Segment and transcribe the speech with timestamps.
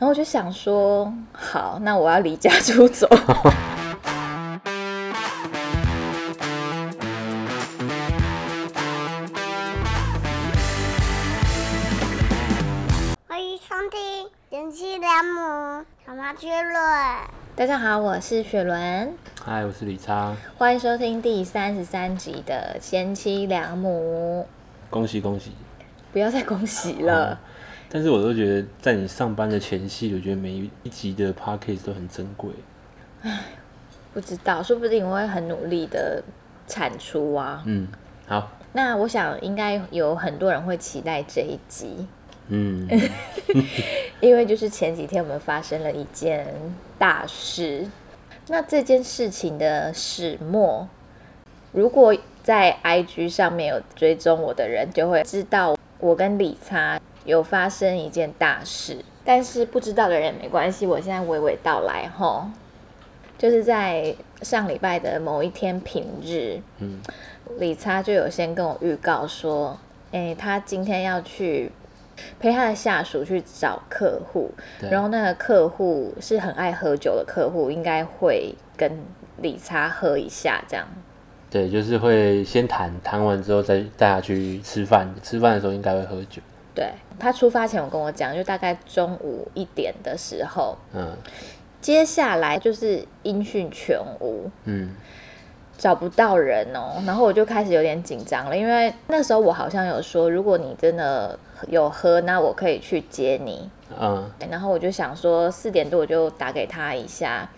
[0.00, 3.06] 然后我就想说，好，那我要离家出走。
[13.28, 16.74] 欢迎收听《贤妻良母小麻雀论》。
[17.54, 19.14] 大家好，我是雪伦，
[19.44, 24.48] 嗨，我是李昌，欢迎收听第三十三集的《贤妻良母
[24.88, 25.50] 恭喜恭喜！》。
[26.10, 27.38] 不要再恭喜了，
[27.92, 30.52] 但是我都觉得，在你上班的前夕，我觉得每
[30.84, 32.50] 一集的 podcast 都很珍贵。
[34.14, 36.22] 不知道，说不定我会很努力的
[36.68, 37.64] 产出啊。
[37.66, 37.88] 嗯，
[38.28, 42.06] 好，那我想应该有很多人会期待这一集，
[42.46, 42.86] 嗯，
[44.20, 46.46] 因为就是前几天我们发生了一件
[46.96, 47.88] 大事。
[48.46, 50.88] 那这件事情的始末，
[51.72, 58.96] 如果在 IG 上面有追踪我的人，就会知道我跟理查有发生一件大事。
[59.24, 62.46] 但是不知道的人没关系，我现在娓娓道来吼。
[63.38, 67.00] 就是在上礼拜的某一天平日，嗯，
[67.58, 69.78] 李查就有先跟我预告说，
[70.10, 71.72] 诶，他今天要去
[72.38, 74.50] 陪他的下属去找客户，
[74.90, 78.98] 然后那个客户是很爱喝酒的客户，应该会跟
[79.38, 80.86] 李查喝一下这样。
[81.50, 86.42] 对，就是会先谈，谈完之后再带他去吃饭，吃饭的时候应该会喝酒。
[86.74, 91.16] 对他出发前有跟我讲，就大概中午一点的时候，嗯
[91.80, 94.94] 接下来就是音讯全无，嗯，
[95.78, 103.70] 找不到人哦，然后我就开始有点紧张了，因为那时候我好像有说，如果你真的有喝，那我可以去接你。
[103.98, 107.50] 嗯，然后我就想说四点多我就打给他一下，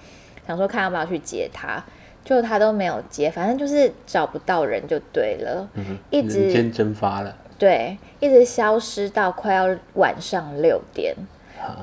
[0.46, 1.84] 想说看要不要去接他，
[2.24, 7.36] 就他都没有接，反正就是找不到人就对了，嗯一直人间蒸发了。
[7.62, 11.14] 对，一直消失到快要晚上六点。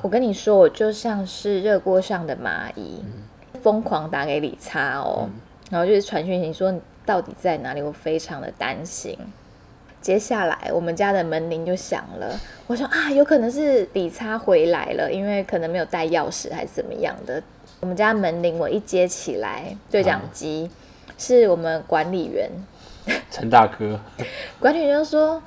[0.02, 3.02] 我跟你说，我就像是热锅上的蚂蚁，
[3.64, 5.30] 疯狂打给李查哦，
[5.72, 9.18] 然后就是传讯息说你到底在哪里，我非常的担心。
[10.02, 12.38] 接下来我们家的门铃就响了，
[12.68, 17.42] 我说啊，有可能是李查回来了，因为可能没有带钥匙还是怎么样的。
[17.80, 20.70] 我们家门铃我一接起来，对讲机、
[21.18, 22.52] 是我们管理员，
[23.32, 23.98] 陈大哥，
[24.60, 25.42] 管理员就说：“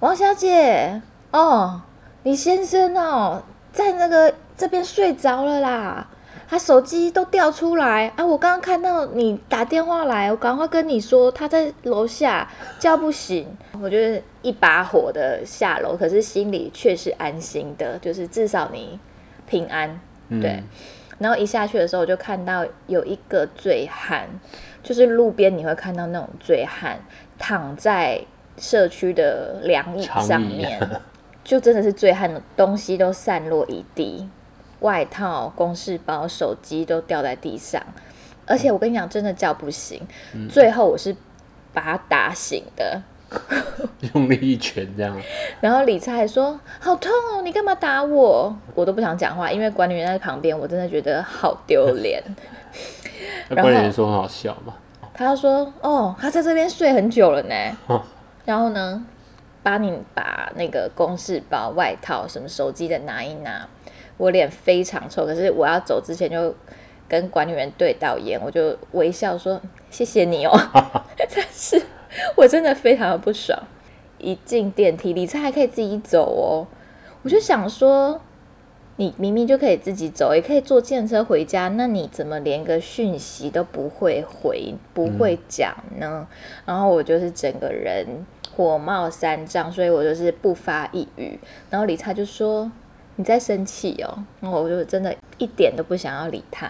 [0.00, 1.82] 王小姐，哦，
[2.22, 3.42] 李先生哦，
[3.72, 6.06] 在那个这边睡着了啦，
[6.48, 8.24] 他手机都掉出来啊！
[8.24, 12.48] 我刚刚看到你打电话来，我赶快跟你说他在楼下
[12.78, 13.48] 叫不醒。
[13.82, 19.00] 我就是一把火的下楼，可是心里却是安心的，就是至少你
[19.48, 20.00] 平安。
[20.28, 20.62] 嗯对，
[21.18, 24.28] 然后一下去的时候，我就看到有一个醉汉，
[24.80, 27.00] 就是路边你会看到那种醉汉
[27.36, 28.20] 躺在
[28.60, 30.80] 社区的凉椅上面，
[31.44, 34.28] 就真的是醉汉的东西都散落一地，
[34.80, 37.82] 外套、公事包、手机都掉在地上，
[38.46, 40.00] 而且我跟你讲，真的叫不醒。
[40.34, 41.14] 嗯最后我是
[41.72, 43.02] 把他打醒的，
[44.14, 45.16] 用力一拳这样。
[45.60, 52.22] 然后理查还说：“好痛哦，你干嘛打我？”我都不想讲话，因为管理员在旁边，我真的觉得好丢脸。
[53.50, 54.74] 管理员说很好笑嘛。
[55.14, 57.54] 他就说：“哦，他在这边睡很久了呢。
[57.88, 58.02] 哦
[58.48, 59.04] 然后呢，
[59.62, 63.68] 帮你把那个公事包、外套、什么手机的拿一拿。
[64.16, 66.54] 我脸非常臭，可是我要走之前就
[67.06, 69.60] 跟管理员对到眼，我就微笑说
[69.92, 70.58] ：“谢谢你哦。
[71.14, 71.82] ”但是
[72.36, 73.62] 我真的非常的不爽。
[74.16, 76.66] 一进电梯，理查还可以自己走哦，
[77.22, 78.18] 我就想说。
[79.00, 86.26] 你明明就可以自己走，也可以坐电车回家，那你怎么连个讯息都不会回、不会讲呢？
[86.66, 88.04] 然后我就是整个人
[88.56, 91.38] 火冒三丈，所以我就是不发一语。
[91.70, 92.68] 然后理查就说
[93.14, 96.68] ：“你在生气哦。”然后我就真的一点都不想要理他，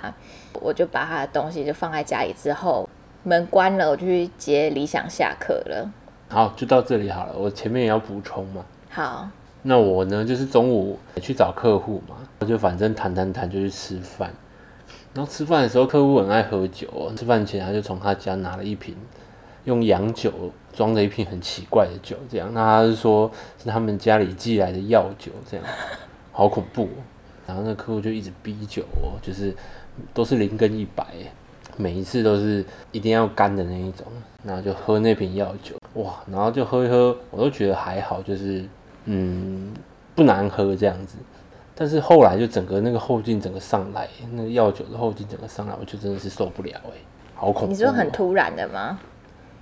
[0.61, 2.87] 我就把他的东西就放在家里之后，
[3.23, 5.91] 门关了，我就去接理想下课了。
[6.29, 7.33] 好，就到这里好了。
[7.39, 8.63] 我前面也要补充嘛。
[8.91, 9.31] 好，
[9.63, 14.33] 那我呢，就是中午去找客户嘛，就反正谈谈谈就去吃饭。
[15.15, 17.13] 然后吃饭的时候，客户很爱喝酒。
[17.17, 18.95] 吃饭前他就从他家拿了一瓶
[19.65, 20.33] 用洋酒
[20.73, 22.49] 装的一瓶很奇怪的酒，这样。
[22.55, 23.31] 那他是说
[23.63, 25.67] 是他们家里寄来的药酒，这样，
[26.31, 26.89] 好恐怖、
[27.47, 29.55] 然后那客户就一直逼酒哦，就是
[30.15, 31.05] 都是零跟一百，
[31.77, 34.07] 每一次都是一定要干的那一种。
[34.45, 38.65] 然后就喝那瓶药酒，哇，然后就喝一喝，我都觉得还好，就是
[39.09, 39.75] 嗯
[40.15, 41.17] 不难喝这样子。
[41.75, 46.99] 但是后来就整个那个后劲整个上来，那个药酒的后劲整个上来，我就真的是受不了哎、
[47.35, 47.69] 好恐怖、哦！
[47.69, 48.99] 你说很突然的吗？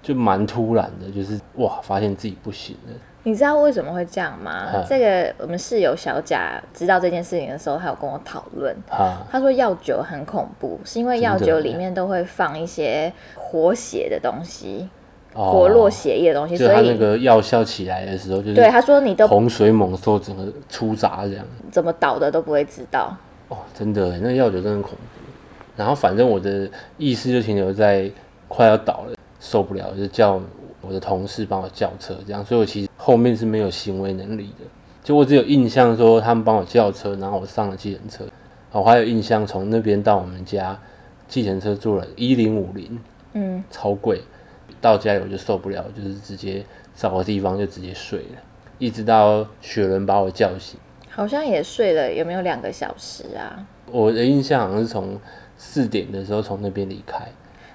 [0.03, 2.93] 就蛮突然的，就是哇，发现自己不行了。
[3.25, 4.71] 你知道为什么会这样吗？
[4.73, 8.75] 嗯这个我们室友小贾知道这件事情的时候，他有跟我讨论。
[8.89, 14.96] 啊，他说药酒很恐怖，是因为药酒里面都会放一些活血的东西，哦
[15.37, 21.45] 活络血液的东西，就它那个药效起来的时候，就是对他说你都洪水猛兽整个出闸这样。
[21.71, 23.15] 怎么倒的都不会知道。
[23.49, 24.99] 哦，真的，那药酒真的很恐怖。
[25.77, 28.11] 然后反正我的意识就停留在
[28.49, 30.41] 快要倒了，受不了，就叫
[30.81, 32.45] 我的同事帮我叫车，这样。
[32.45, 34.65] 所以我其实后面是没有行为能力的，
[35.05, 38.25] 就我只有印象说他们帮我叫车，然后我上了计程车。
[38.73, 40.79] 我还有印象从那边到我们家，
[41.29, 42.99] 计程车坐了一零五零，
[43.35, 44.21] 嗯，超贵。
[44.81, 46.65] 到家里我就受不了，就是直接
[46.95, 48.43] 找个地方就直接睡了，
[48.79, 50.79] 一直到雪伦把我叫醒。
[51.09, 53.65] 好像也睡了有没有两个小时啊？
[53.91, 55.19] 我的印象好像是从
[55.57, 57.27] 四点的时候从那边离开，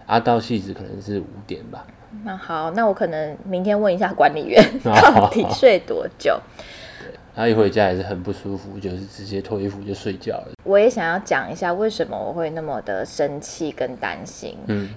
[0.05, 1.85] 啊，到戏子可能是五点吧。
[2.23, 6.39] 那好，那我可能明天问一下管理员哦 到底睡多久。
[7.33, 10.51] 然后一回家也是很不舒服，就是直接脱衣服就睡觉了。
[10.65, 14.57] 我也想要讲一下为什么我会那么的生气跟担心。
[14.67, 14.89] 嗯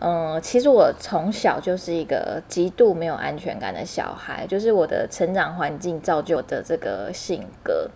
[0.00, 7.88] 嗯，其实我从小就是一个极度没有安全感的小孩，就是我的成长环境造就的这个性格。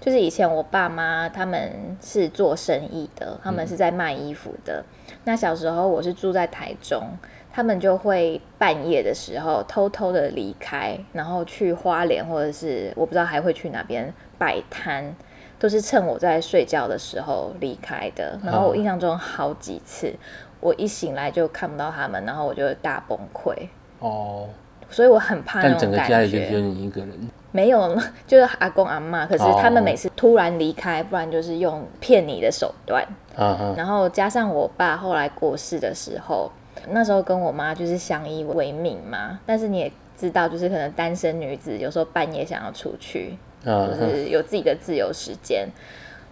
[0.00, 4.84] 就是以前我爸妈他们是做生意的，他们是在卖衣服的。
[5.24, 7.00] 那小时候我是住在台中，
[7.52, 15.14] 他们就会半夜的时候偷偷的离开，然后去花莲或者是我不知道还会去哪边摆摊，
[15.60, 18.36] 都是趁我在睡觉的时候离开的。
[18.44, 20.12] 然后我印象中好几次，
[20.62, 23.52] 我一醒来就看不到他们，然后我就大崩溃。
[23.98, 24.48] 哦，
[24.88, 26.60] 所以我很怕那但整个种感觉家里就只有。
[26.60, 27.10] 你一个人。
[27.50, 27.94] 没有，
[28.26, 33.06] 就是阿公阿妈，可是他们哦每次突然离开，不然就是用骗你的手段。
[33.76, 36.50] 然后加上我爸后来过世的时候，
[36.88, 39.38] 那时候跟我妈就是相依为命嘛。
[39.44, 43.36] 但是你也知道，就是可能单身女子有时候半夜想要出去，
[43.66, 45.68] 啊，就是有自己的自由时间。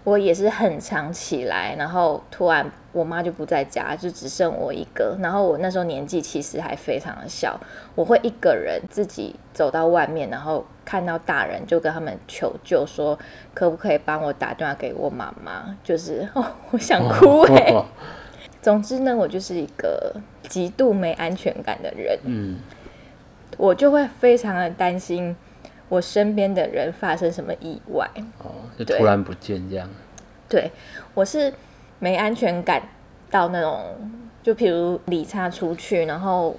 [0.03, 5.17] 我也是很常起来，然后突然我妈就不在家，就只剩我一个。
[5.21, 7.61] 然后我那时候年纪其实还非常的小，
[7.95, 13.19] 我会一个人自己走到外面，然后看到大人就跟他们求救，说
[13.53, 15.77] 可不可以帮我打电话给我妈妈？
[15.85, 17.85] 就是哦，我想哭哎、 哦
[18.63, 20.15] 总之呢，我就是一个
[20.49, 22.59] 极度没安全感的人，嗯，
[23.57, 25.35] 我就会非常的担心
[25.91, 28.09] 我身边的人发生什么意外。
[28.39, 29.87] 哦，就突然不见这样。
[30.49, 30.71] 对
[31.13, 31.53] 我是
[31.99, 32.83] 没安全感
[33.31, 33.79] 到那种，
[34.43, 36.57] 就譬如理查出去，然后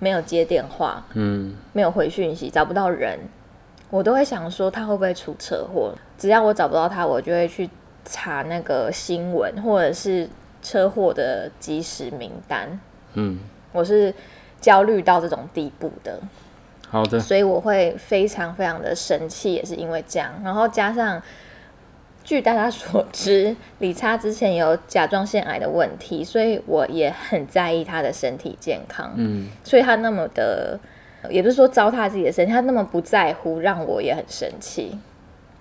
[0.00, 3.18] 没有接电话，嗯，没有回讯息，找不到人，
[3.88, 5.94] 我都会想说他会不会出车祸。
[6.18, 7.70] 只要我找不到他，我就会去
[8.04, 10.28] 查那个新闻或者是
[10.62, 12.80] 车祸的即时名单。
[13.14, 13.38] 嗯，
[13.72, 14.12] 我是
[14.60, 16.20] 焦虑到这种地步的，
[16.92, 20.30] 好的，所以我会非常非常的生气，也是因为这样。
[20.44, 21.20] 然后加上，
[22.22, 29.10] 据大家所知， 李差之前有甲状腺癌的问题，所以我也很在意他的身体健康。
[29.16, 30.78] 嗯，所以他那么的，
[31.30, 34.98] 也不是说糟蹋自己的身体，他那么不在乎，让我也很生气。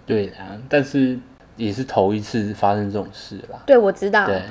[0.05, 1.17] 对啊，但是
[1.55, 3.63] 也是头一次发生这种事啦。
[3.65, 4.41] 对，我知道，对，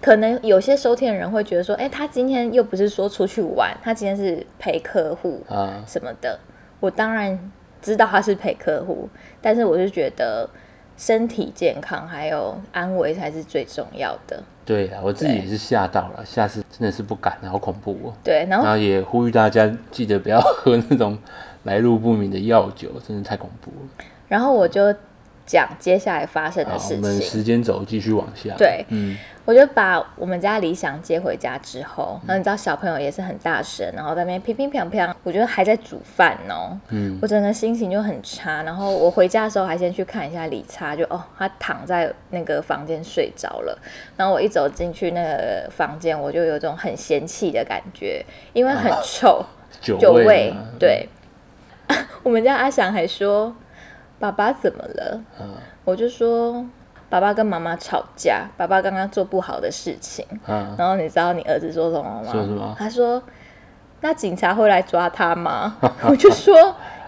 [0.00, 6.38] 可能有些收听的人会觉得说，哎、他今天又不是说出去玩，他今天是陪客户，啊，什么的。
[6.80, 7.38] 我当然
[7.82, 9.08] 知道他是陪客户，
[9.42, 10.48] 但是我就觉得
[10.96, 14.40] 身体健康还有安危才是最重要的。
[14.64, 18.12] 对啊，我自己也是吓到了，下次真的是不敢了，好恐怖哦。
[18.22, 21.18] 对，然后然后也呼吁大家记得不要喝那种
[21.64, 24.04] 来路不明的药酒，真的太恐怖了。
[24.28, 24.94] 然后我就
[25.48, 26.96] 讲接下来发生的事情。
[26.98, 28.54] 我们时间轴继续往下。
[28.58, 38.62] 对嗯，我就把我们家理想接回家之后，然后你知道小朋友也是很大声，然后在那边乒乒乓乓，我觉得还在煮饭哦，嗯我整个心情就很差。
[38.62, 43.78] 然后我回家的时候还先去看一下理查，就哦，他躺在那个房间睡着了。
[44.18, 49.42] 然后我一走进去那个房间，我就有种很嫌弃的感觉，因为很臭，
[49.80, 51.08] 酒酒味对。
[52.22, 53.50] 我们家阿翔还说
[54.18, 56.66] ：“爸爸怎么了？”嗯我就说
[57.08, 62.30] ：“爸爸跟妈妈吵架，爸爸刚刚做不好的事情。”嗯，然后你知道你儿子说什么吗？
[62.30, 63.22] 说什么他说
[64.02, 66.54] ：“那警察会来抓他吗？” 我就说：“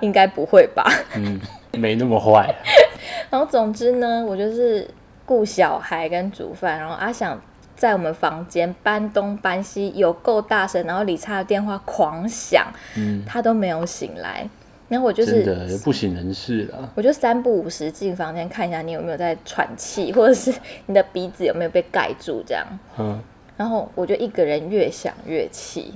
[0.00, 0.90] 应该不会吧。
[1.14, 1.38] 嗯，
[1.73, 2.55] 没那么坏。
[3.29, 4.88] ”然后总之呢，我就是
[5.26, 7.38] 顾小孩跟煮饭，然后阿想
[7.76, 14.49] 在我们房间搬东搬西，有够大声，然后理查的电话狂响，嗯，他都没有醒来。
[14.90, 16.92] 然后我就真是的不省人事了。
[16.97, 20.52] 我就三不五时进房间看一下你有没有在喘气，或者是
[20.87, 22.66] 你的鼻子有没有被盖住这样。
[22.99, 23.23] 嗯，
[23.56, 25.94] 然后我就一个人越想越气，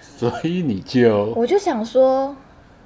[0.00, 2.34] 所以你就我就想说，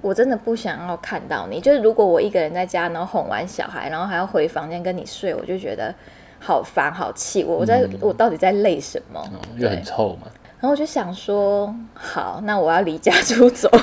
[0.00, 1.61] 我真的不想要看到你。
[1.61, 5.94] 就是如果我一个人在家，然后哄完小孩，然后还要回房间跟你睡，我就觉得
[6.40, 7.44] 好烦好气。
[7.44, 9.23] 我我在、我到底在累什么？
[9.32, 10.26] 嗯又很臭嘛，
[10.58, 13.70] 然后我就想说，好，那我要离家出走。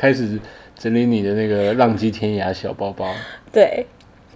[0.00, 0.40] 开始
[0.74, 3.12] 整理你的那个浪迹天涯小包包。
[3.52, 3.84] 对，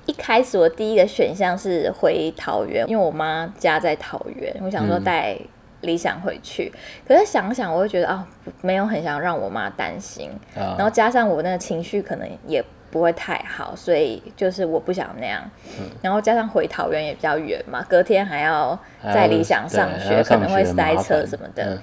[0.04, 5.35] 一开始我第一个选项是回桃园，因为我妈家在桃园，我想说嗯带
[5.80, 6.71] 理想回去。
[7.09, 8.28] 可是想想，我会觉得啊，
[8.61, 15.40] 没有很想让我妈担心，啊然后加上我那个情绪可能也不会太好，所以就是我不想那样。
[15.78, 21.64] 嗯然后加上回桃园也比较远嘛，隔天还要在理想上学，可能会塞车什么的。
[21.64, 21.78] 嗯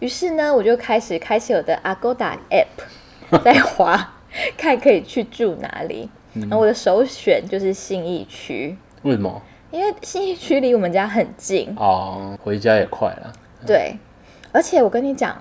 [0.00, 4.14] 于是呢，我就开始开启我的 Agoda app， 在滑
[4.56, 6.10] 看可以去住哪里。
[6.34, 9.42] 嗯然后我的首选就是信义区，为什么？
[9.72, 11.74] 因为信义区离我们家很近。
[11.76, 13.32] 哦，回家也快了。
[13.66, 13.96] 对，
[14.52, 15.36] 而且我跟你讲，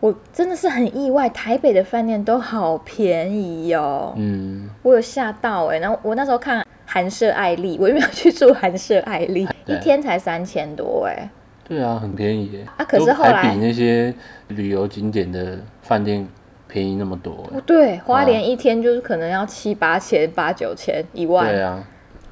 [0.00, 9.46] 我真的是很意外，台北的饭店都好便宜哦、嗯，我有吓到哎、然后我那时候看韩舍爱丽，我有没有去住韩舍爱丽？
[9.66, 11.30] 一天才三千多哎、
[11.64, 12.66] 对啊，很便宜耶。
[12.76, 14.14] 啊可是都后来还比那些
[14.48, 16.26] 旅游景点的饭店
[16.68, 21.46] 便宜那么多对，花莲一天就是可能要七八千、八九千、一万。
[21.46, 21.84] 对啊，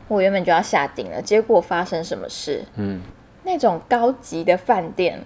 [0.09, 2.63] 我原本就要下定了，结果发生什么事？
[2.77, 3.01] 嗯
[3.43, 5.19] 那种高级的饭店，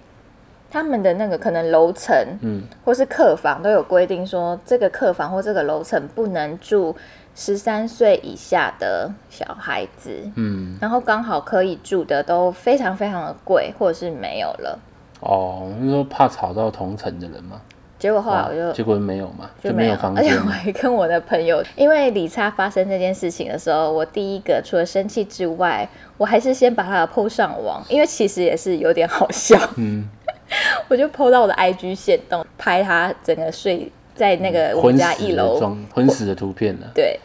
[0.70, 6.94] 他们的那个可能楼层嗯，或是客房都有规定说，这个客房或这个楼层不能住
[7.34, 10.30] 十三岁以下的小孩子。
[10.36, 14.78] 嗯，然后刚好可以住的都非常非常的贵，或者是没有了。
[15.20, 17.60] 哦，你说怕吵到同城的人嘛？
[17.96, 25.88] 结果后来我就、哦结果没有嘛，就没有，没房而且我还跟我的朋友，因为理查发生这件事情的时候，我第一个除了生气之外，
[26.18, 30.06] 我还是先把它的 PO 上网，因为其实也是有点好笑，嗯，
[30.88, 36.90] 我就 PO 到我的 IG 线动，拍他整个睡在那个我们家一楼，状，昏死的图片了。
[36.94, 37.18] 对。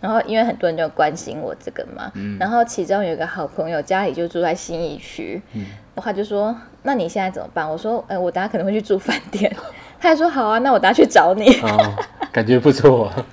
[0.00, 5.64] 然后因为很多人就关心我这个嘛，嗯然后其中有一个好朋友家里就住在新义区，嗯
[5.94, 6.52] 他就说
[6.82, 9.54] ：“那你现在怎么办？”我说：“呃，我等下可能会去住饭店。
[10.00, 11.94] ”他还说：“好啊，那我等下去找你。”哦，
[12.32, 13.26] 感觉不错 啊。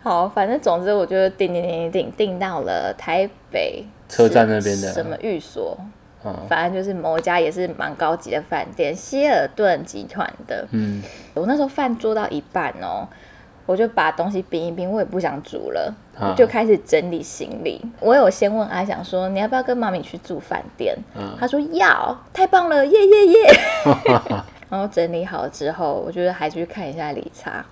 [0.00, 5.76] 好，反正总之我就订订订订订订到了台北车站那边的什么寓所，
[6.24, 10.66] 嗯反正就是某一家也是蛮高级的饭店，希尔顿集团的。
[10.72, 11.02] 嗯，
[11.34, 13.06] 我那时候饭做到一半哦，
[13.66, 17.80] 我就把东西冰一冰，我也不想煮了，啊我就开始整理行李。
[18.00, 20.96] 我有先问阿翔说，你要不要跟妈咪去住饭店？
[21.16, 23.52] 嗯他说要，太棒了，耶耶耶！
[24.70, 27.64] 然后整理好之后，我觉得还去看一下理查。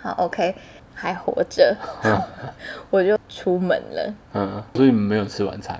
[0.00, 0.54] 好，OK，
[0.94, 1.76] 还活着，
[2.90, 4.14] 我就出门了。
[4.34, 5.78] 嗯，所以你们没有吃晚餐？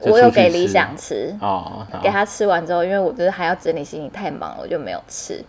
[0.00, 5.44] 就我有给理想吃，哦，给他吃完之后，因为我就是还要整理行李，太忙了，我就没有吃。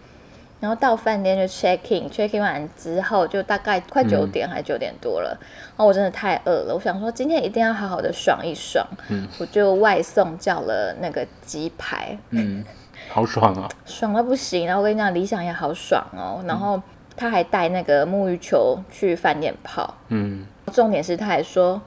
[0.60, 5.36] 然后到饭店就 check in，check in 完之后就大概快九点还九点多了，
[5.70, 12.64] 然后我真的太饿了，我想说今天一定要好好的爽一爽，嗯我就外送叫了那个鸡排，嗯，
[13.10, 13.68] 好爽啊！
[13.88, 14.68] 爽到不行。
[14.68, 16.80] 然后我跟你讲，理想也好爽哦，然后
[17.16, 21.82] 他还带那个沐浴球去饭店泡，嗯，重点是他还说。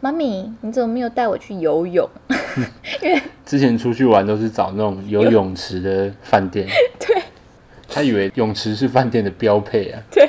[0.00, 2.08] 妈咪，你怎么没有带我去游泳？
[3.44, 6.66] 之前出去玩都是找那种有泳池的饭店。
[6.98, 7.22] 对，
[7.88, 10.28] 他以为泳池是饭店的标配啊，对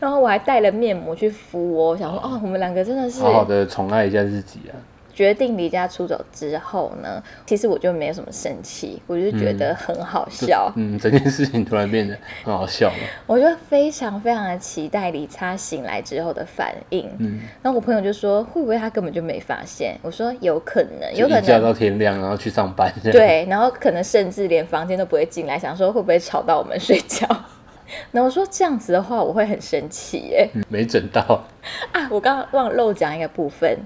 [0.00, 4.74] 然后我还带了面膜去敷我，我想说，哦，我们两个真的是好好的宠爱一下自己啊。
[5.14, 12.96] 决定离家出走之后呢，其实我就没有什么生气，我就觉得很好笑，嗯，整件事情突然变得很好笑了。
[13.26, 17.08] 我就非常非常的期待李差醒来之后的反应。
[17.18, 19.96] 嗯，然后我朋友就说，会不会他根本就没发现？
[20.02, 21.74] 我说有可能，有可能一觉到。
[21.74, 22.90] 天亮，然后去上班。
[23.10, 27.26] 对，然后可能甚至连房间都不会进来，想说会不会吵到我们睡觉。
[28.10, 30.48] 然后我说这样子的话，我会很生气耶。
[30.54, 31.44] 嗯没整到。
[31.92, 33.76] 啊，我刚刚忘了漏讲一个部分。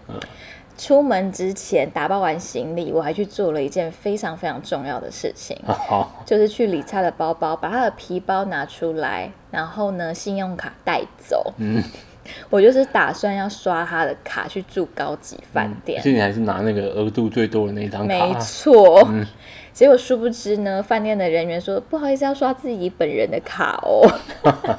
[0.78, 11.52] 出门之前打包完行李，我还去做了一件非常非常重要的事情， 好，就是去理查的包包，把他的皮包拿出来，然后呢，信用卡带走。
[11.58, 11.82] 嗯，
[12.48, 16.02] 我就是打算要刷他的卡去住高级饭店而。
[16.02, 18.06] 且你还是拿那个额度最多的那张卡。
[18.06, 19.26] 没错，嗯
[19.72, 24.08] 结果殊不知呢，饭店的人员说不好意思，要刷自己本人的卡哦，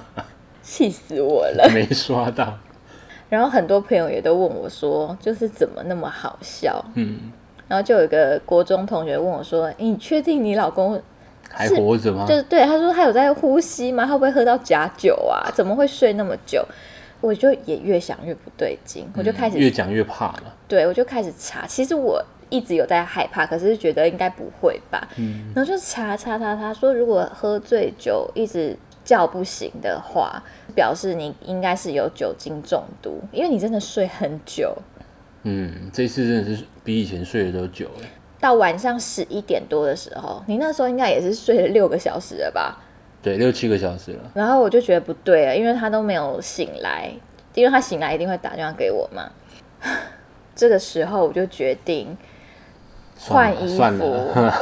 [0.63, 1.69] 气死我了。
[1.73, 2.57] 没刷到。
[3.29, 6.83] 然后很多朋友也都问我说，就是怎么那么好笑？
[6.95, 7.31] 嗯，
[7.67, 10.99] 然后就有一个国中同学问我说：“诶你确定你老公
[11.49, 12.25] 还活着吗？
[12.27, 14.05] 就是对他说他有在呼吸吗？
[14.05, 15.51] 他会不会喝到假酒啊？
[15.53, 16.65] 怎么会睡那么久？”
[17.21, 20.43] 我就也越想越不对劲，我就开始、嗯越讲越怕了。
[20.69, 21.67] 对我就开始查。
[21.67, 25.05] 其实我一直有在害怕，可是觉得应该不会吧。
[25.17, 28.73] 嗯然后就查查查查说，如果喝醉酒一直
[29.09, 30.39] 叫不醒的话，
[30.75, 34.77] 表示你应该是有酒精中毒，因为你真的睡很久，
[35.41, 38.05] 嗯，这次真的是比以前睡的都久了。
[38.39, 42.77] 到晚上十一点多的时候，你那时候应该也是睡了六个小时了吧？
[43.19, 44.31] 对，六七个小时了。
[44.35, 47.11] 然后我就觉得不对了，因为他都没有醒来，
[47.55, 49.31] 因为他醒来一定会打电话给我嘛。
[50.55, 52.15] 这个时候我就决定
[53.17, 54.53] 换衣服，了，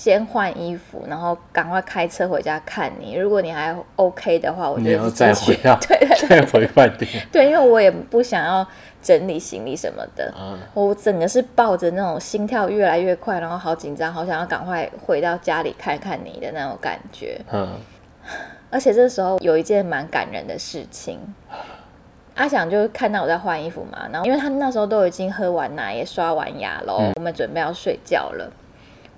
[0.00, 3.16] 先换衣服，然后赶快开车回家看你。
[3.16, 8.66] 如果你还 OK 的话，我你就要再回到 对对再回饭店 对，因为我也不想要
[9.02, 10.32] 整理行李什么的。
[10.34, 10.56] 啊。
[10.72, 17.38] 我整个是抱着那种心跳越来越快，然后好紧张，好想要赶快回到家里看看你的那种感觉。
[17.52, 17.78] 嗯，
[18.70, 21.18] 而且这时候有一件蛮感人的事情，
[22.36, 28.50] 阿翔就看到我在换衣服嘛，然后因为他那时候都已经喝完奶也刷完牙喽，嗯我们准备要睡觉了，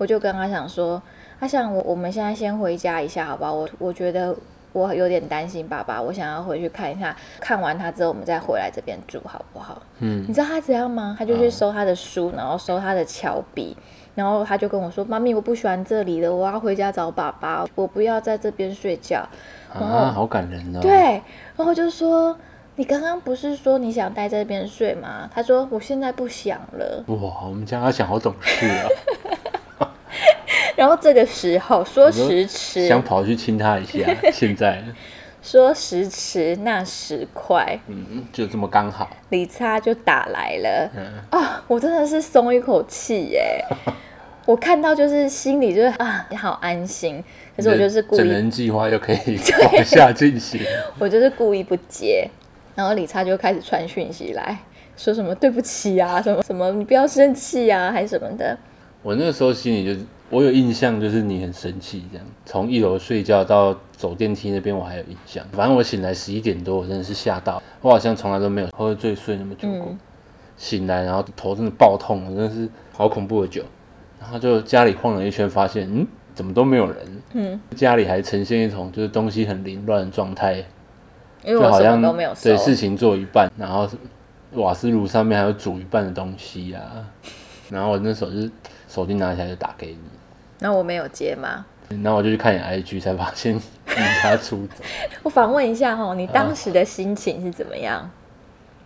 [0.02, 1.00] 我就跟阿翔说
[1.38, 3.54] ：“阿想，我我们现在先回家一下，好不好？
[3.54, 4.34] 我我觉得
[4.72, 11.14] 我有点担心爸爸，我想要回去看一下，看完他之后我们再回来这边住，好不好？”嗯你知道他怎样吗？
[11.16, 13.76] 他就去收他的书，然后收他的桥笔，
[14.16, 19.24] 然后他就跟我说：“妈咪，我不喜欢这里了，我要回家找爸爸，我不要在这边睡觉。”
[19.72, 20.80] 啊，好感人哦。
[20.82, 21.22] 对，
[21.56, 22.36] 然后就说
[22.74, 27.04] ：“你刚刚不是说你想待在这边睡吗？”他说：“我现在不想了。
[27.06, 28.88] 哇，我们家阿想好懂事啊，”
[30.76, 33.98] 然后这个时候说说时迟，想跑去亲他一下。
[34.32, 34.82] 现在，
[35.42, 39.10] 说时迟那时快，嗯，就这么刚好。
[39.30, 40.90] 李擦就打来了。
[40.96, 43.64] 嗯，啊，我真的是松一口气耶！
[44.44, 47.22] 我看到就是心里就是啊，好安心。
[47.56, 49.38] 可是我就是故整意，人计划又可以
[49.72, 50.60] 往下进行。
[50.98, 52.28] 我就是故意不接。
[52.74, 54.56] 然后李擦就开始传讯息来
[54.96, 58.56] 说什么对不起啊，什么什么你不要生气啊，还是什么的。
[59.02, 62.26] 我那个时候心里就是，我有印象，就是你很生气这样。
[62.44, 65.44] 从一楼睡觉到走电梯那边，我还有印象。
[65.52, 69.86] 反正我醒来十一点多，我真的是吓到，我好像从来都没有喝醉睡那么久过。
[69.90, 69.98] 嗯
[70.54, 73.64] 醒来，然后头真的爆痛，真的是好恐怖的酒。
[74.20, 77.22] 然后就家里晃了一圈，发现嗯，怎么都没有人。
[77.32, 80.64] 嗯，家里还呈现一种就是东西很凌乱的状态，
[81.42, 82.56] 因为我什就好像么都没有对。
[82.56, 83.88] 事情做一半，然后
[84.52, 86.82] 瓦斯炉上面还有煮一半的东西啊。
[87.68, 88.50] 然后我那时候就是
[88.92, 89.98] 手机拿起来就打给你。
[90.58, 91.64] 那我没有接吗？
[92.02, 93.54] 然后我就去看你 IG，才发现
[93.88, 94.84] 离家出走。
[95.22, 98.08] 我访问一下哈，你当时的心情是怎么样？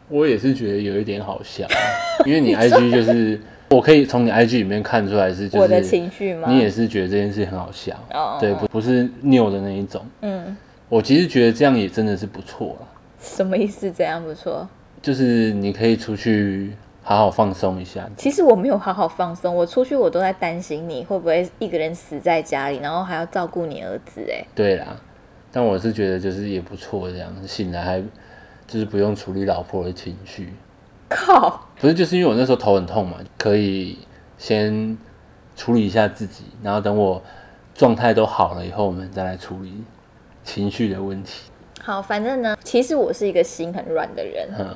[0.09, 1.67] 我也是觉得有一点好笑，
[2.25, 3.41] 因为你 IG 就是，
[3.71, 6.49] 我可以从你 IG 里面看出来是，就我的是情绪吗？
[6.49, 10.05] 你也是觉得这件事很好笑，哦对，不不是拗的那一种。
[10.23, 10.57] 嗯，
[10.89, 12.89] 我其实觉得这样也真的是不错了，
[13.21, 13.91] 什么意思？
[13.91, 14.69] 这样不错。
[15.03, 16.73] 就是你可以出去
[17.09, 18.11] 好好放松一下。
[18.17, 24.21] 其实我没有好好放松，我出去我都在担心你会不会一个人死在家里，然后还要照顾你儿子。
[24.29, 24.97] 哎，对啦，
[25.53, 28.03] 但我是觉得就是也不错，这样醒来还
[28.67, 30.53] 就是不用处理老婆的情绪。
[31.09, 31.69] 靠！
[31.81, 33.97] 不是，就是因为我那时候头很痛嘛，可以
[34.37, 34.99] 先
[35.55, 37.23] 处理一下自己，然后等我
[37.73, 39.85] 状态都好了以后，我们再来处理
[40.43, 41.53] 情绪的问题。
[41.81, 44.49] 好，反正呢，其实我是一个心很软的人。
[44.59, 44.75] 嗯，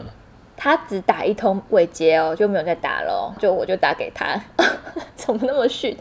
[0.63, 4.39] 他只打一通未接哦，就没有再打了、哦，就我就打给他，
[5.17, 5.97] 怎么那么逊？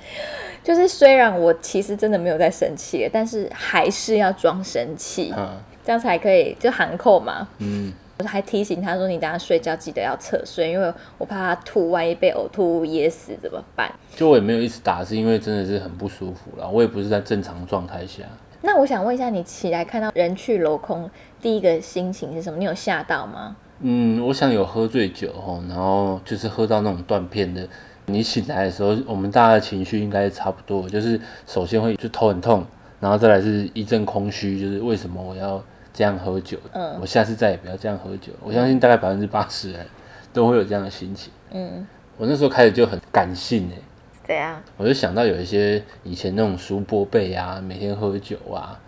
[0.62, 7.48] 就是虽然我其实真的没有在生气，但是还是要装生气，嗯这样才可以就含扣嘛。
[7.60, 16.68] 嗯，我还提醒他说：“你等下睡觉记得要侧睡，因为我怕他吐，万一被呕吐物噎死怎么办就我也没有一直打，是因为真的是很不舒服啦。
[16.68, 18.24] 我也不是在正常状态下。？”
[18.62, 21.10] 那我想问一下，你起来看到人去楼空，
[21.42, 22.60] 第一个心情是什么？
[22.60, 23.56] 你有吓到吗？
[23.82, 27.68] 嗯，我想有喝醉酒吼，然后就是喝到那种断片的。
[28.08, 32.66] 你醒来的时候，我们大家的情绪应该是差不多，就是首先会就头很痛，
[33.00, 35.64] 然后再来是一阵空虚，就是为什么我要
[35.94, 36.58] 这样喝酒？
[36.74, 38.34] 嗯我下次再也不要这样喝酒。
[38.44, 39.86] 我相信大概百分之八十人
[40.34, 41.32] 都会有这样的心情。
[41.52, 41.86] 嗯，
[42.18, 43.78] 我那时候开始就很感性哎，
[44.26, 44.60] 怎样？
[44.76, 48.80] 我就想到有一些以前那种叔伯辈啊，每天喝酒啊，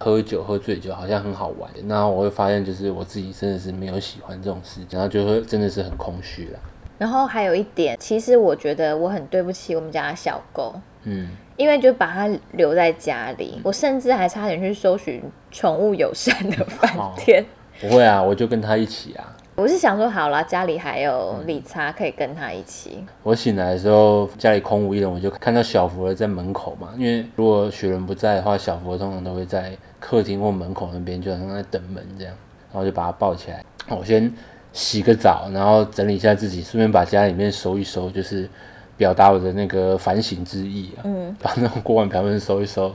[0.00, 1.70] 喝酒喝醉酒好像很好玩。
[1.86, 6.58] 然后我会发现，就是我自己真的是没有喜欢这种事情，然后就会真的是很空虚了。
[6.98, 16.92] 然后还有一点，其实我觉得我很对不起我们家的小狗，嗯，因为就把它留在家里，我甚至还差点去搜寻宠物友善的饭
[17.24, 17.44] 店。
[17.80, 19.36] 不会啊，我就跟他一起啊。
[19.56, 23.02] 我是想说，好了，家里还有理查可以跟他一起。
[23.22, 26.90] 我醒来的时候，家里空无一人，我就看到小福儿在门口嘛。
[26.96, 32.34] 因为如果雪人不在的话，小福儿通常都会在客厅或门口那边，就好像在等门这样。
[32.72, 34.32] 然后就把它抱起来，我先
[34.72, 38.48] 洗个澡，然后整理一下自己，顺便把家里面收一收，就是
[38.96, 42.94] 表达我的那个反省之意啊，嗯，把那种锅碗瓢盆收一收，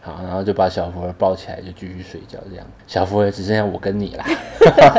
[0.00, 2.66] 好，然后就把小福儿抱起来就继续睡觉，这样。
[2.88, 4.24] 小福儿只剩下我跟你啦，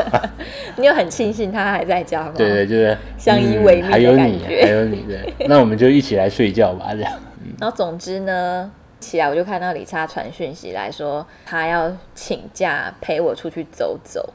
[0.76, 2.32] 你有很庆幸他还在家吗？
[2.34, 7.12] 对对，就是相依为命的还有你，还有你对，那我们就一起来睡觉吧，这样。
[7.60, 8.72] 然后总之呢，
[9.04, 14.32] 起来我就看到李差传讯息来说，他要请假陪我出去走走。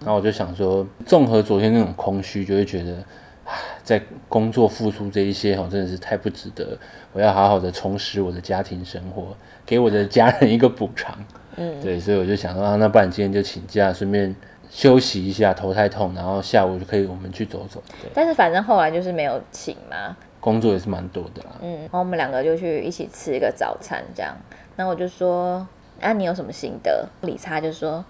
[0.00, 2.96] 然后我就想说，综合昨天那种空虚，就会觉得，
[3.44, 6.76] 唉在工作付出这一些哦，真的是太不值得。
[7.12, 11.16] 我要好好的充实我的家庭生活，给我的家人一个补偿。
[11.56, 14.34] 嗯，对，所以我就想说，啊，那不然今天就请假，顺便
[14.70, 17.82] 休息一下，头太痛，然后下午就可以我们去走走。
[18.02, 21.50] 对，但是反正后来就是没有请嘛，工作也是蛮多的啦。
[21.60, 24.36] 嗯，然后我们两个就去一起吃一个早餐，这样。
[24.76, 25.66] 然后我就说，
[26.00, 27.08] 啊，你有什么心得？
[27.22, 28.04] 李差就说，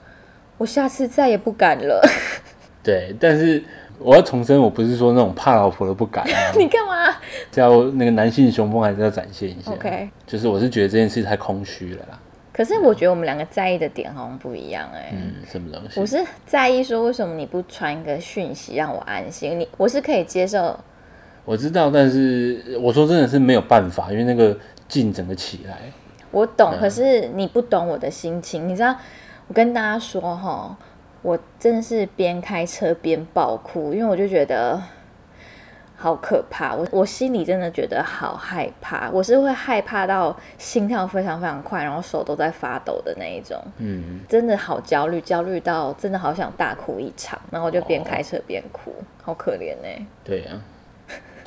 [0.58, 2.00] 我下次再也不敢了。
[2.84, 3.62] 对，但是
[3.98, 7.16] 我要重申，我不是说那种怕老婆的不敢啊， 你干嘛
[7.50, 9.72] 叫那个男性雄风还是要展现一下。
[9.72, 10.08] ？OK。
[10.26, 12.18] 就是我是觉得这件事太空虚了啦。
[12.52, 16.00] 可是我觉得我们两个在意的点好像不一样哎、嗯，什么东西？
[16.00, 19.60] 我是在意说为什么你不传一个讯息让我安心？
[19.60, 20.76] 你我是可以接受，
[21.48, 24.54] 我知道，但是我说真的是没有办法，因为那个
[24.86, 25.90] 劲整个起来，
[26.30, 28.68] 我懂，可是你不懂我的心情。
[28.68, 28.94] 你知道，
[29.46, 30.76] 我跟大家说哈，
[31.22, 34.78] 我真的是边开车边爆哭，因为我就觉得
[35.96, 50.60] 好可怕，我我心里真的觉得好害怕，我是会害怕到心跳非常非常快，然后手都在发抖的那一种，嗯，真的好焦虑，焦虑到真的好想大哭一场，然后我就边开车边哭，好可怜哎、对啊，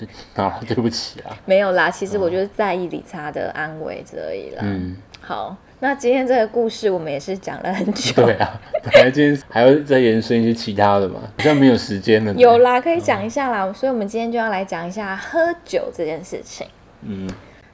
[0.06, 4.62] 对啊，对不起啊，没有啦，其实我就是在意理查的安危而已啦。
[4.64, 12.34] 嗯，好，那今天这个故事我们也是讲了很久，对啊，本来今天还要再延伸一些其他的嘛，好像没有时间了。
[12.34, 13.72] 有啦，可以讲一下啦。
[13.74, 16.68] 所以，我们今天就要来讲一下喝酒这件事情。
[17.04, 17.30] 嗯，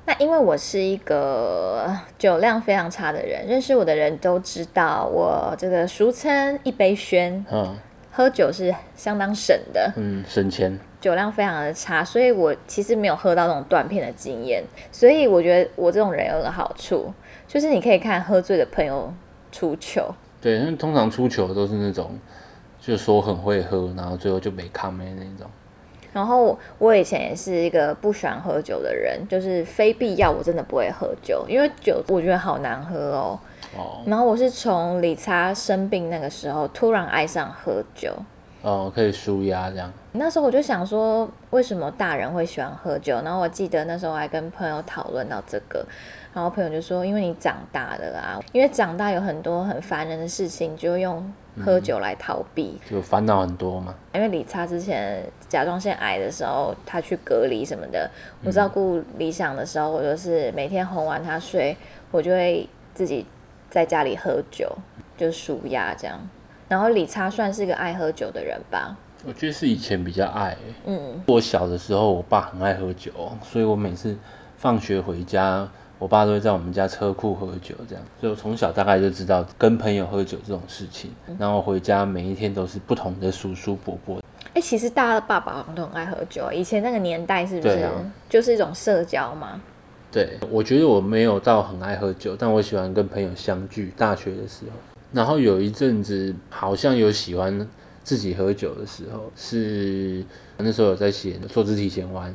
[0.05, 7.75] 那因为我是一个酒量非常差的人，认识我的人都知道我这个俗称一杯轩，嗯，
[8.11, 14.63] 喝酒是相当省的，嗯，省钱，酒量非常的差，所以我其实没有喝到那种断片的经验。
[14.91, 17.13] 所以我觉得我这种人有个好处，
[17.47, 19.13] 就是你可以看喝醉的朋友
[19.51, 20.13] 出糗。
[20.41, 22.11] 对，因为通常出糗都是那种，
[22.79, 25.49] 就说很会喝，然后最后就没抗没那种。
[26.13, 33.39] 然后我以前也是一个不喜欢喝酒的人，就是非必要我真的不会喝酒，因为酒我觉得好难喝哦。
[33.75, 38.11] 哦然后我是从理查生病那个时候突然爱上喝酒，
[38.63, 39.91] 哦，可以舒压这样。
[40.17, 43.21] 那时候我就想说，为什么大人会喜欢喝酒？
[43.23, 45.85] 然后我记得那时候我还跟朋友讨论到这个，
[46.33, 52.79] 然后朋友就说，因为你长大了啊，因为长大有很多很烦人的事情，就用喝酒来逃避。
[52.89, 53.95] 就烦恼很多嘛。
[54.13, 58.09] 因为理查之前甲状腺癌的时候，他去隔离什么的，
[58.43, 61.75] 我照顾理想的时候，我就是每天哄完他睡，
[62.11, 63.25] 我就会自己
[63.69, 64.71] 在家里喝酒，
[65.17, 66.19] 就舒压这样。
[66.69, 70.51] 然后理查算是个爱喝酒的人吧，我觉得是以前比较爱。
[70.51, 73.11] 欸、嗯，我小的时候，我爸很爱喝酒，
[73.43, 74.15] 所以我每次
[74.55, 75.67] 放学回家，
[75.99, 81.11] 我爸都会在我们家车库喝酒，这样，所以我从小大概就知道跟朋友喝酒这种事情。
[81.37, 84.21] 然后回家每一天都是不同的叔叔伯伯，
[84.53, 87.75] 哎、其实大家的爸爸好像都很爱喝酒，以前那个年代是不是？
[87.75, 87.91] 对啊。
[88.29, 89.61] 就是一种社交嘛？
[90.09, 90.37] 对。
[90.49, 93.91] 我觉得我没有到很爱喝酒，但我喜欢跟朋友相聚。
[93.97, 94.71] 大学的时候，
[95.11, 97.67] 然后有一阵子好像有喜欢
[98.07, 100.23] 自己喝酒的时候，是
[100.55, 102.33] 那时候有在写做肢体前弯，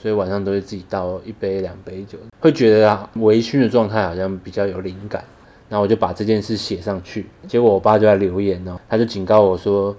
[0.00, 5.24] 所以晚上都会自己倒一杯两杯酒，会觉得啊微醺的状态好像比较有灵感。
[5.68, 9.96] 然后我就把这件事写上去，结果我爸就在留言哦，他就警告我说，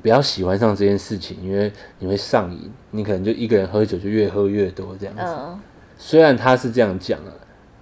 [0.00, 5.22] 不要喜欢上这件事情，因为你会上瘾，你可能就一个人喝酒就越喝越多这样子。
[5.26, 5.60] 嗯，
[5.98, 7.32] 虽然他是这样讲了，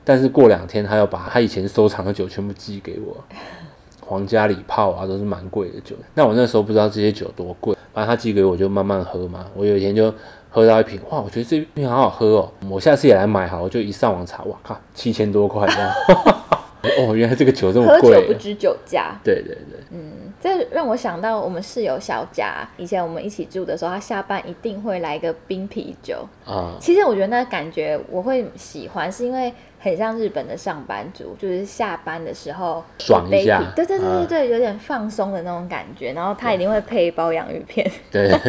[0.02, 3.24] 但是过两天他要把他以前收藏的酒全部寄给我，
[4.04, 5.96] 皇家礼炮啊都是蛮贵的酒。
[6.14, 9.46] 那我那时候不知道这些酒多贵，反正他寄给我就慢慢喝嘛。
[9.54, 10.12] 我有一天就
[10.50, 15.92] 喝到一瓶，哇，我觉得这瓶好好喝哦，我下次也来买好，我就一上网查，哇靠，七千多块这样。
[16.98, 18.34] 哦，原来这个酒这么喝酒不。
[18.34, 19.16] 知酒驾。
[19.22, 26.26] 对对对，嗯这让我想到我们室友小贾，以前我们一起住的时候，他下班一定会来一个冰啤酒。
[26.44, 36.12] 啊，其实我觉得那个感觉我会喜欢，是因为很像日本的上班族，就是下班的时候爽一下啤对对对对啊对，有点放松的那种感觉。
[36.12, 37.88] 然后他一定会配一包洋芋片。
[38.10, 38.30] 对。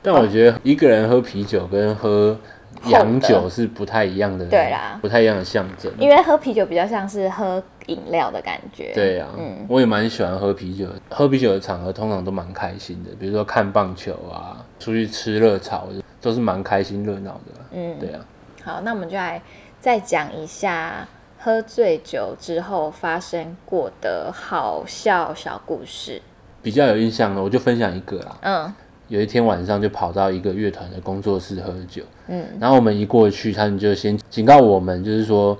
[0.00, 2.38] 但我觉得一个人喝啤酒跟喝
[2.86, 5.92] 洋酒是不太一样的，对啦不太一样的象征。
[5.98, 8.92] 因为喝啤酒比较像是喝饮料的感觉。
[8.94, 10.86] 对呀、嗯，我也蛮喜欢喝啤酒。
[11.10, 15.88] 喝啤酒的场合通常都蛮开心的，比如说看棒球啊，出去吃热炒，
[16.20, 17.60] 都是蛮开心热闹的。
[17.72, 18.20] 嗯对啊，
[18.62, 19.42] 好，那我们就来
[19.80, 21.06] 再讲一下
[21.38, 26.20] 喝醉酒之后发生过的好笑小故事。
[26.60, 28.36] 比较有印象的，我就分享一个啦。
[28.42, 28.74] 嗯
[29.08, 32.44] 有一天晚上就跑到一个乐团的工作室喝酒，嗯。
[32.60, 35.56] 然后我们一过去，他们就先警告我们，就是说，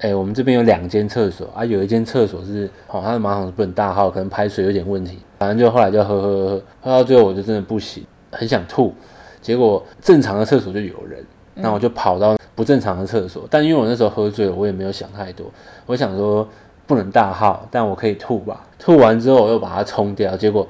[0.00, 1.48] 哎、我们这边有两间厕所。
[1.54, 8.94] 啊，有一间厕所是，哦，它的马桶是不能大号，可能排水有点问题，反正就后来就喝喝喝喝，喝到最后我就真的不行，很想吐，
[9.40, 15.46] 结果正常的厕所就有人，那我就跑到不正常的厕所，但因为我那时候喝醉了，我也没有想太多，
[15.86, 16.48] 我想说
[16.86, 20.66] 不能大号，但我可以吐吧，吐完之后我又把它冲掉，结果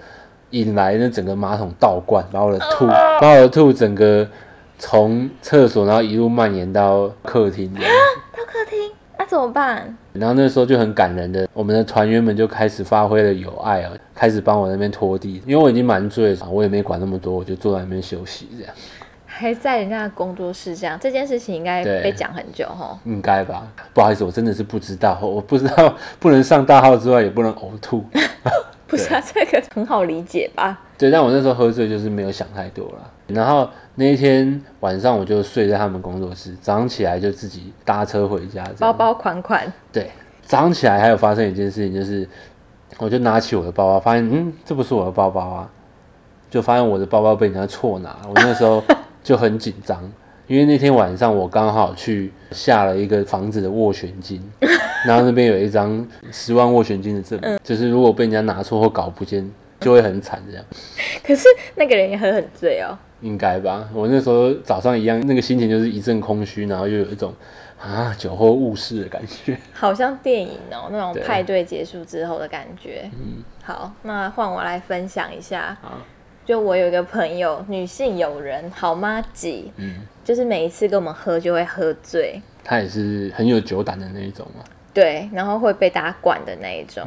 [0.55, 4.27] 引来那整个马桶倒灌，把我的吐，把我的吐整个
[4.79, 8.39] 从厕所然后一路蔓延到客厅这样子。
[8.39, 8.79] 到客厅，
[9.19, 9.97] 那怎么办？
[10.13, 18.73] 然后那时候就很感人的，我们的团员们就开始发挥了友爱啊，开始帮我那边拖地，因为我已经蛮醉了，我也没管那么多，我就坐在那边休息这样，
[19.27, 22.97] 还在人家的工作室这样，这件事情应该对被讲很久哈。
[23.05, 23.67] 应该吧？
[23.93, 28.05] 不好意思，我真的是不知道，我不知道不能上大号之外，也不能呕吐。
[28.87, 30.81] 不是啊，这个很好理解吧？
[30.97, 33.11] 对，但我那时候喝醉，就是没有想太多了。
[33.27, 38.65] 然后那一天晚上我就睡在他们工作室，早上起来就自己搭车回家。
[38.79, 40.11] 包包款款，对，
[40.43, 42.29] 早上起来还有发生一件事情，就是
[42.99, 45.71] 我就拿起我的包包，发现嗯，这不是我的包包啊，
[46.51, 48.21] 就发现我的包包被人家错拿了。
[48.29, 48.83] 我那时候
[49.25, 49.99] 就很紧张，
[50.47, 54.43] 因为那天晚上我刚好去下了一个房子的斡旋金，
[55.07, 60.65] 然后那边有一张十万斡旋金的证明，就是如果被人家拿错或搞不见，就会很惨这样。
[61.27, 62.97] 可是那个人也喝很醉哦。
[63.21, 67.33] 应该吧，我那时候早上一样，那个心情就是一阵空虚，然后又有一种
[67.81, 69.57] 啊酒后误事的感觉。
[69.73, 73.11] 好像电影哦，那种派对结束之后的感觉。
[73.15, 75.75] 嗯，好，那换我来分享一下。
[75.81, 75.93] 好，
[76.45, 84.63] 就我有一个朋友，女性友人，好妈几，嗯，就是每一次跟我们喝就会喝醉，他也是很有酒胆的那一种嘛。
[84.93, 87.03] 对，然后会被大家管的那一种。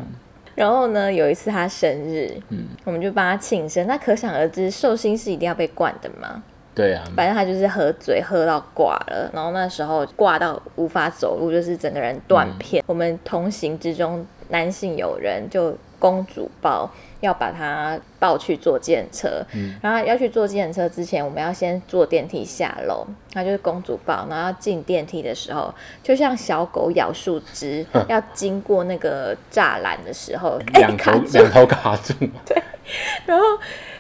[0.55, 3.85] 然后呢，有一次他生日，嗯，我们就帮他庆生。
[3.85, 6.41] 那可想而知，寿星是一定要被灌的嘛。
[6.73, 12.83] 对啊，反正他就是喝醉，喝到挂了，然后那时候挂到无法走路，就是整个人断片。
[12.87, 16.89] 我们同行之中男性友人就公主抱，
[17.21, 19.45] 要把他抱去坐计程车。
[19.81, 23.05] 然后要去坐计程车之前，我们要先坐电梯下楼。
[23.33, 31.37] 他就是公主抱，然后要进电梯的时候，就像小狗咬树枝， 要经过那个栅栏的时候，哎、两头卡住。
[31.37, 32.13] 两头卡住，
[32.45, 32.61] 对。
[33.25, 33.43] 然后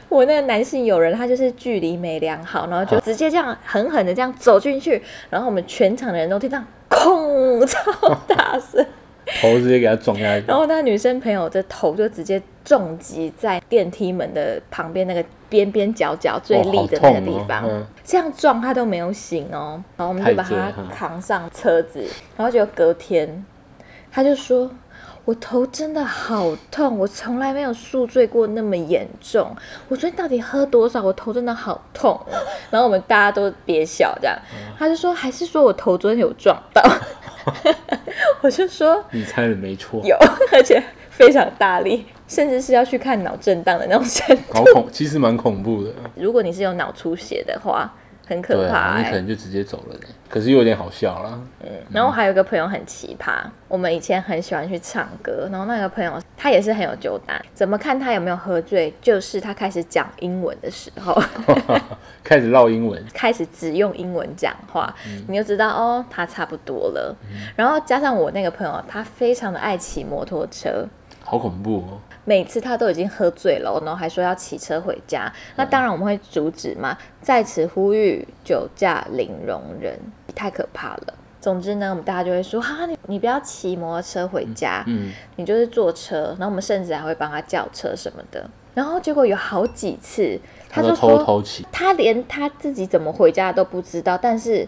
[0.07, 8.85] 我那个男性友人，他就是距离没量好，然后就直接这样狠狠的这样走进去，然后我们全场的人都听到空超大声，
[9.41, 10.45] 头直接给他撞下去。
[10.47, 22.03] 然后那女生朋友的头就直接重击在电梯门的旁边那个边边角角最立的那个地方，哦好痛哦嗯这样撞他都没有醒哦，然后我们就把他扛上车子，
[22.35, 23.45] 然后就隔天
[24.11, 24.69] 他就说。
[25.25, 29.53] 我头真的好痛，我从来没有宿醉过那么严重。
[29.89, 31.03] 我昨天到底喝多少？
[31.03, 32.39] 我头真的好痛哦。
[32.71, 36.81] 然后我们大家都憋笑，这样，嗯他就说还是说我头昨天有撞到，
[38.41, 40.15] 我就说你猜的没错，有，
[40.51, 44.53] 而且非常大力，甚至是要去看脑震荡的那种程度。
[44.53, 45.91] 好恐，其实蛮恐怖的。
[46.15, 47.93] 如果你是有脑出血的话，
[48.27, 50.01] 很可怕、你欸可能就直接走了呢。
[50.29, 51.39] 可是又有点好笑啦。
[51.89, 61.17] 然后还有一个朋友很奇葩，我们以前很喜欢去唱歌，然后那个朋友他也是很有酒胆，怎么看他有没有喝醉，就是他开始讲英文的时候，
[62.23, 64.93] 开始唠英文， 开始只用英文讲话，
[65.27, 67.15] 你就知道哦，他差不多了。
[67.55, 70.85] 然后加上我那个朋友，他非常的爱骑摩托车，
[71.23, 72.01] 好恐怖哦。
[72.27, 75.31] 每次他都已经喝醉了，然后还说要骑车回家。
[75.55, 79.97] 那当然我们会阻止嘛，在此呼吁酒驾零容忍，
[80.35, 81.13] 太可怕了。
[81.39, 86.35] 总之呢，我们大家就会说，哈，你你不要骑摩托车回家，嗯，你就是坐车。
[86.37, 88.45] 然后我们甚至还会帮他叫车什么的。
[88.73, 90.37] 然后结果有好几次，
[90.69, 94.67] 他都就说偷偷骑，他连他自己怎么回家都不知道，但是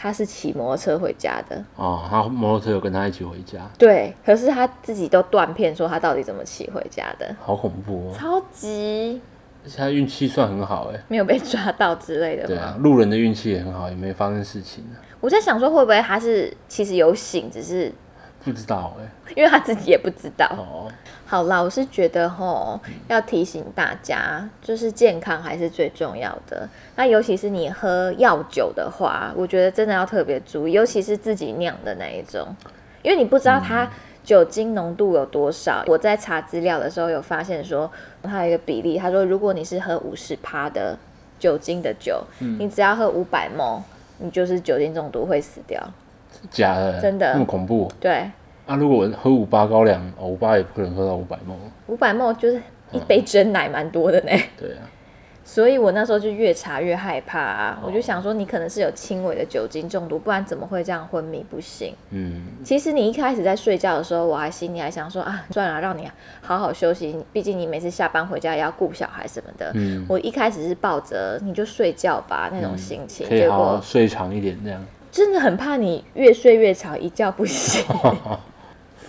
[0.00, 1.60] 他是骑摩托车回家的。
[1.74, 8.14] 哦，他摩托车有跟他一起回家，对，可是他自己都断片说他到底怎么骑回家的，好恐怖哦。
[8.16, 9.20] 超级
[9.64, 11.00] 而且他运气算很好哎。
[11.08, 12.48] 没有被抓到之类的吗？
[12.48, 15.02] 对啊，路人的运气也很好，也没发生事情啊。
[15.20, 17.92] 我在想说会不会他是其实有醒，只是
[18.48, 20.46] 不不知道哎、因为他自己也不知道。
[20.56, 20.90] 哦，
[21.26, 26.68] 好啦，我是觉得吼，要提醒大家，就是健康还是最重要的。
[26.96, 32.48] 那尤其是你喝药酒的话，我觉得真的要特别注意，尤其是自己酿的那一种，
[33.02, 33.88] 因为你不知道它
[34.24, 35.84] 酒精浓度有多少。
[35.86, 37.90] 我在查资料的时候有发现说，
[38.22, 40.98] 它有一个比例，他说如果你是喝五十趴的
[41.38, 42.24] 酒精的酒，
[42.58, 43.80] 你只要喝五百 ml，
[44.18, 45.80] 你就是酒精中毒会死掉。
[46.50, 47.32] 假的，真的。
[47.32, 47.90] 那么恐怖。
[47.98, 48.30] 对，
[48.68, 48.76] 啊！
[48.76, 51.56] 如果我喝五八高粱，哦五八也不可能喝到五百梦。
[51.86, 52.60] 五百 ml 就是
[52.92, 54.30] 一杯真奶，蛮多的呢。
[54.58, 54.84] 对啊，
[55.42, 57.80] 所以我那时候就越查越害怕啊！
[57.82, 61.94] 我就想说，你可能是有轻微的酒精中毒，不然怎么会这样昏迷不醒？
[62.10, 66.06] 嗯，其实你一开始在睡觉的时候，我还心里还想说啊，算了，让你
[66.42, 69.72] 好好休息，毕竟你每次下班回家也要顾小孩什么的。
[69.76, 74.84] 嗯我一开始是抱着你就睡觉吧那种心情，可以好好睡长一点这样。
[75.10, 77.82] 真的很怕你越睡越长，一觉不醒。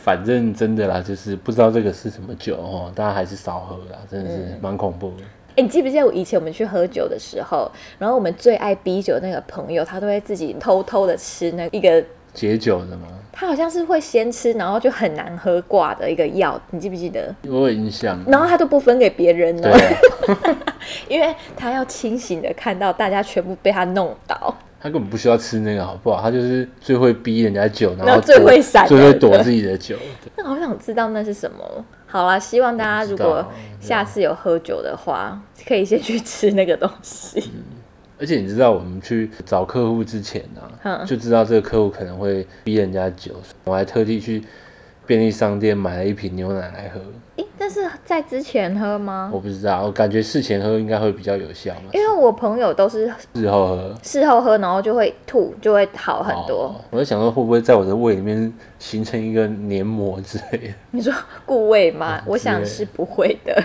[0.02, 5.24] 反正真的啦，就是不知道这个是什么酒哦，大家还是少喝啦，真的是蛮恐怖的。
[5.56, 12.02] 哎、你记不记得我以前我们去喝酒的时候，然后我们最爱逼酒的那个朋友，他都会自己偷偷的吃那一个
[12.34, 17.36] 解酒的吗，他好像是会先吃，然后就很难喝挂的一个药，你记不记得？
[17.44, 18.18] 我有印象。
[18.28, 19.70] 然后他都不分给别人呢，，
[21.10, 24.56] 因为他要清醒的看到大家全部被他弄倒。
[24.82, 26.22] 他根本不需要吃那个，好不好？
[26.22, 29.98] 他就是最会逼人家酒，然然后最会闪最会躲自己的酒。
[30.38, 31.58] 那好想知道那是什么。
[32.08, 33.46] 好啦，希望大家如果
[33.80, 37.52] 下次有喝酒的话，可以先去吃那个东西。
[38.20, 43.34] 而且你知道，我们去找客户之前啊，嗯就知道这个客户可能会逼人家酒，
[43.66, 44.44] 我还特地去
[45.06, 47.00] 便利商店买了一瓶牛奶来喝。
[47.40, 49.30] 诶，但是在之前喝吗？
[49.34, 56.64] 我不知道，我感觉事前喝应该会比较有效嘛，因为我朋友都是事后喝事后喝，然后就会吐，就会好很多。
[56.66, 60.74] 哦我在想说，会不会在我的胃里面形成一个黏膜之类的？
[60.92, 61.14] 你说
[61.46, 62.18] 固胃吗？
[62.18, 63.64] 嗯我想是不会的。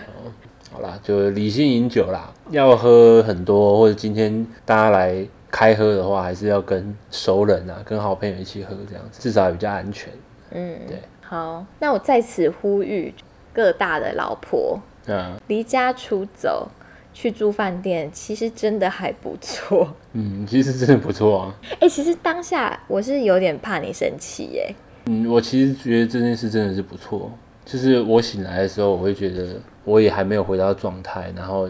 [0.73, 10.13] 好啦，就理性饮酒啦，要喝很多，或者今天大家来开喝的话，还是要跟熟人啊，跟好朋友一起喝，这样子至少也比较安全。
[10.53, 10.99] 嗯，对。
[11.27, 13.13] 好，那我在此呼吁
[13.55, 16.69] 各大的老婆，嗯离家出走
[17.15, 19.95] 去住饭店，其实真的还不错。
[20.13, 21.55] 嗯，其实真的不错啊。
[21.81, 24.75] 哎、其实当下我是有点怕你生气耶。
[25.07, 27.31] 嗯，我其实觉得这件事真的是不错。
[27.65, 31.69] 就是我醒来的时候，我会觉得我也还没有回到状态，然后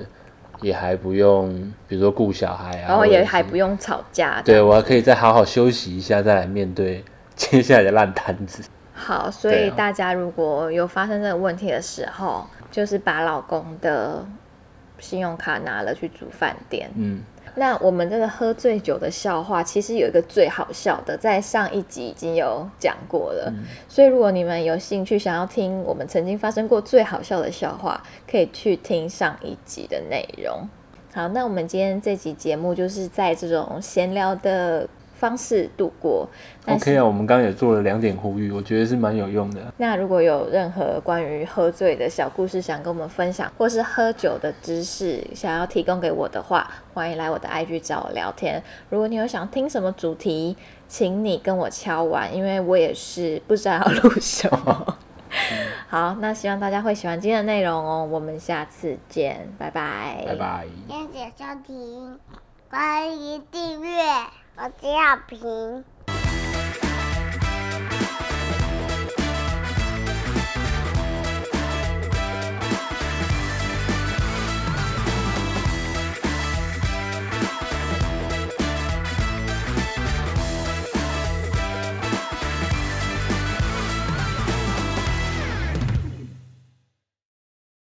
[0.62, 1.52] 也还不用，
[1.86, 4.40] 比如说顾小孩啊，然后也还不用吵架。
[4.42, 7.04] 对我还可以再好好休息一下，再来面对
[7.36, 8.62] 接下来的烂摊子。
[9.04, 14.24] 好，所以大家如果有发生这个问题的时候，就是把老公的
[14.98, 16.90] 信用卡拿了去住饭店。
[16.96, 17.20] 嗯，
[17.56, 23.52] 那我们这个喝醉酒的笑话，其实有一个最好笑的，在上一集已经有讲过了。
[23.88, 30.66] 所以如果你们有兴趣想要听我们曾经发生过最好笑的笑话，可以去听上一集的内容。
[31.12, 34.88] 好，那我们今天这集节目就是在这种闲聊的
[35.24, 36.28] 方式度过。
[36.66, 39.60] OK 啊，我们刚刚也做了两点呼吁，我觉得是蛮有用的。
[39.78, 48.62] 那如果有任何关于喝醉的小故事想跟我们分享，或是喝酒的知识想要提供给我的话，欢迎来我的 IG 找我聊天。
[48.90, 50.54] 如果你有想听什么主题，
[50.87, 54.98] 请你跟我敲完，因为我也是不知道要录什么。
[55.88, 58.08] 好，那希望大家会喜欢今天的内容哦。
[58.10, 60.66] 我们下次见，拜拜，拜拜。
[60.88, 62.18] 谢谢收听，
[62.68, 63.90] 欢迎订阅，
[64.56, 65.84] 我叫平。